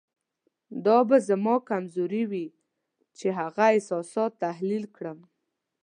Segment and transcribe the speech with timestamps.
[0.85, 2.45] دا به زما کمزوري وي
[3.17, 5.19] چې هغه احساسات تحلیل کړم.